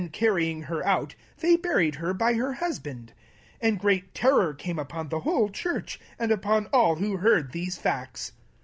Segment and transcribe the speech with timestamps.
[0.01, 3.13] SOT carried her out, th^ buried her by her husband.
[3.59, 7.77] 11 And great fear came upon the whole churchy and upon all that heard these
[7.77, 8.31] things.